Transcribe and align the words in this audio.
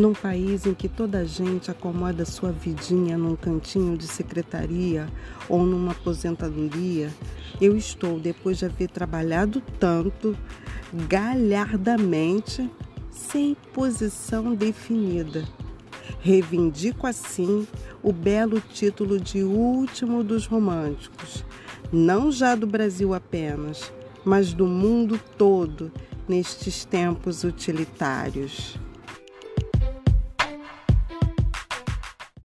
Num 0.00 0.14
país 0.14 0.64
em 0.64 0.72
que 0.72 0.88
toda 0.88 1.18
a 1.18 1.24
gente 1.26 1.70
acomoda 1.70 2.24
sua 2.24 2.50
vidinha 2.50 3.18
num 3.18 3.36
cantinho 3.36 3.98
de 3.98 4.06
secretaria 4.06 5.06
ou 5.46 5.62
numa 5.62 5.92
aposentadoria, 5.92 7.10
eu 7.60 7.76
estou, 7.76 8.18
depois 8.18 8.56
de 8.56 8.64
haver 8.64 8.88
trabalhado 8.88 9.62
tanto, 9.78 10.34
galhardamente, 11.06 12.66
sem 13.10 13.54
posição 13.74 14.54
definida. 14.54 15.44
Reivindico 16.20 17.06
assim 17.06 17.68
o 18.02 18.10
belo 18.10 18.58
título 18.58 19.20
de 19.20 19.44
último 19.44 20.24
dos 20.24 20.46
românticos, 20.46 21.44
não 21.92 22.32
já 22.32 22.54
do 22.54 22.66
Brasil 22.66 23.12
apenas, 23.12 23.92
mas 24.24 24.54
do 24.54 24.66
mundo 24.66 25.20
todo 25.36 25.92
nestes 26.26 26.86
tempos 26.86 27.44
utilitários. 27.44 28.78